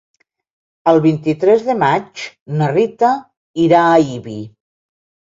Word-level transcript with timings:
El 0.91 0.99
vint-i-tres 1.01 1.65
de 1.67 1.75
maig 1.81 2.23
na 2.61 2.69
Rita 2.71 3.11
irà 3.65 3.83
a 3.91 3.99
Ibi. 4.15 4.39